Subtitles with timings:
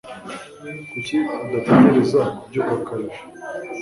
[0.91, 1.15] kuki
[1.57, 3.21] utagerageza kubyuka kare ejo